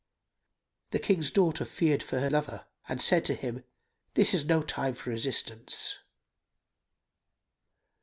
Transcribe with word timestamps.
The 0.89 0.97
King's 0.97 1.29
daughter 1.29 1.63
feared 1.63 2.01
for 2.01 2.19
her 2.21 2.29
lover[FN#297] 2.31 2.63
and 2.89 3.01
said 3.03 3.23
to 3.25 3.35
him, 3.35 3.63
"This 4.15 4.33
is 4.33 4.45
no 4.45 4.63
time 4.63 4.95
for 4.95 5.11
resistance." 5.11 5.99